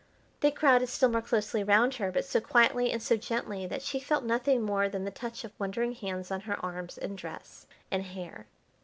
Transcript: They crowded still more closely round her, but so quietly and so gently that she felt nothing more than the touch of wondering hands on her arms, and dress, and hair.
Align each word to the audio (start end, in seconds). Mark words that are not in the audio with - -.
They 0.39 0.49
crowded 0.49 0.87
still 0.89 1.09
more 1.09 1.21
closely 1.21 1.63
round 1.63 1.93
her, 1.97 2.11
but 2.11 2.25
so 2.25 2.41
quietly 2.41 2.91
and 2.91 3.03
so 3.03 3.17
gently 3.17 3.67
that 3.67 3.83
she 3.83 3.99
felt 3.99 4.23
nothing 4.23 4.63
more 4.63 4.89
than 4.89 5.03
the 5.05 5.11
touch 5.11 5.43
of 5.43 5.51
wondering 5.59 5.91
hands 5.91 6.31
on 6.31 6.41
her 6.41 6.57
arms, 6.65 6.97
and 6.97 7.15
dress, 7.15 7.67
and 7.91 8.01
hair. 8.01 8.47